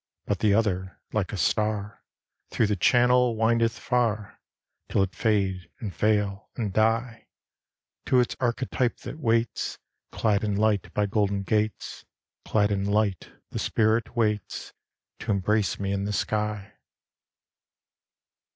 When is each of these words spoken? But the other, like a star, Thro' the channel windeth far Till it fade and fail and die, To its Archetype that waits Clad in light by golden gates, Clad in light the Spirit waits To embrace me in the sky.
But 0.25 0.39
the 0.39 0.55
other, 0.55 0.99
like 1.13 1.31
a 1.31 1.37
star, 1.37 2.03
Thro' 2.49 2.65
the 2.65 2.75
channel 2.75 3.35
windeth 3.35 3.77
far 3.77 4.41
Till 4.89 5.03
it 5.03 5.13
fade 5.13 5.69
and 5.79 5.93
fail 5.93 6.49
and 6.55 6.73
die, 6.73 7.27
To 8.07 8.19
its 8.19 8.35
Archetype 8.39 8.97
that 9.01 9.19
waits 9.19 9.77
Clad 10.11 10.43
in 10.43 10.55
light 10.55 10.91
by 10.95 11.05
golden 11.05 11.43
gates, 11.43 12.03
Clad 12.43 12.71
in 12.71 12.83
light 12.83 13.31
the 13.51 13.59
Spirit 13.59 14.15
waits 14.15 14.73
To 15.19 15.29
embrace 15.29 15.79
me 15.79 15.91
in 15.91 16.05
the 16.05 16.13
sky. 16.13 16.73